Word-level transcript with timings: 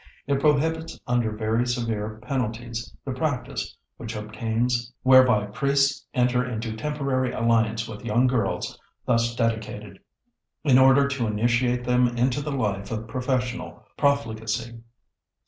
It 0.25 0.39
prohibits 0.39 0.99
under 1.05 1.29
very 1.31 1.67
severe 1.67 2.17
penalties, 2.23 2.91
the 3.05 3.11
practice 3.11 3.77
which 3.97 4.15
obtains 4.15 4.91
whereby 5.03 5.45
priests 5.45 6.07
enter 6.15 6.43
into 6.43 6.75
temporary 6.75 7.31
alliance 7.31 7.87
with 7.87 8.03
young 8.03 8.25
girls 8.25 8.79
thus 9.05 9.35
dedicated, 9.35 9.99
in 10.63 10.79
order 10.79 11.07
to 11.09 11.27
initiate 11.27 11.83
them 11.83 12.07
into 12.07 12.41
the 12.41 12.51
life 12.51 12.89
of 12.89 13.07
professional 13.07 13.85
profligacy." 13.95 14.81